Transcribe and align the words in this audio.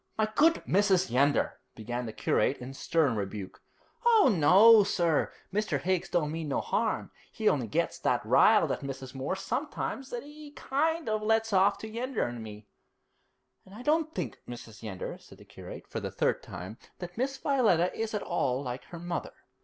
"''My 0.17 0.27
good 0.35 0.63
Mrs. 0.67 1.11
Yeander' 1.11 1.59
began 1.75 2.07
the 2.07 2.11
curate 2.11 2.57
in 2.57 2.73
stern 2.73 3.15
rebuke. 3.15 3.61
'Oh, 4.03 4.33
no, 4.35 4.83
sir, 4.83 5.31
Mr. 5.53 5.79
Higgs 5.79 6.09
don't 6.09 6.31
mean 6.31 6.47
no 6.47 6.59
harm. 6.59 7.11
He 7.31 7.47
only 7.47 7.67
gets 7.67 7.99
that 7.99 8.25
riled 8.25 8.71
at 8.71 8.81
Mrs. 8.81 9.13
Moore 9.13 9.35
sometimes 9.35 10.09
that 10.09 10.23
he 10.23 10.53
kind 10.53 11.07
of 11.07 11.21
lets 11.21 11.53
off 11.53 11.77
to 11.77 11.87
Yeander 11.87 12.23
and 12.27 12.41
me.' 12.41 12.65
'And 13.63 13.75
I 13.75 13.83
don't 13.83 14.15
think, 14.15 14.39
Mrs. 14.49 14.81
Yeander,' 14.81 15.19
said 15.19 15.37
the 15.37 15.45
curate, 15.45 15.85
for 15.87 15.99
the 15.99 16.09
third 16.09 16.41
time, 16.41 16.79
'that 16.97 17.15
Miss 17.15 17.37
Violetta 17.37 17.95
is 17.95 18.15
at 18.15 18.23
all 18.23 18.63
like 18.63 18.85
her 18.85 18.97
mother.' 18.99 19.35